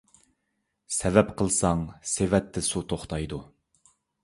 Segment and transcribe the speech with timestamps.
[0.95, 3.43] سەۋەب قىلساڭ سېۋەتتە سۇ توختايدۇ.